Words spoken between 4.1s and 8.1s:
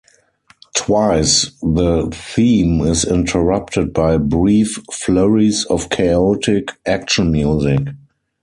brief flurries of chaotic "action music".